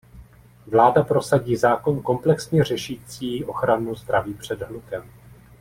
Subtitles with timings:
[0.67, 5.09] Vláda prosadí zákon komplexně řešící ochranu zdraví před hlukem.